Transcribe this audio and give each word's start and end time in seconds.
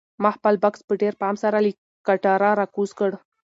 ما 0.23 0.29
خپل 0.37 0.53
بکس 0.63 0.81
په 0.87 0.93
ډېر 1.01 1.13
پام 1.21 1.35
سره 1.43 1.57
له 1.65 1.71
کټاره 2.07 2.49
راکوز 2.59 2.91
کړ. 2.99 3.11